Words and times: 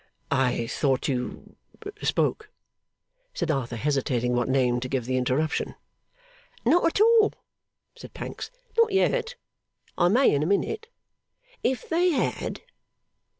'I 0.31 0.65
thought 0.65 1.07
you 1.07 1.55
spoke,' 2.01 2.49
said 3.35 3.51
Arthur, 3.51 3.75
hesitating 3.75 4.33
what 4.33 4.49
name 4.49 4.79
to 4.79 4.89
give 4.89 5.05
the 5.05 5.15
interruption. 5.15 5.75
'Not 6.65 6.83
at 6.87 6.99
all,' 6.99 7.33
said 7.95 8.15
Pancks. 8.15 8.49
'Not 8.79 8.91
yet. 8.91 9.35
I 9.99 10.07
may 10.07 10.33
in 10.33 10.41
a 10.41 10.47
minute. 10.47 10.87
If 11.61 11.87
they 11.87 12.09
had? 12.09 12.61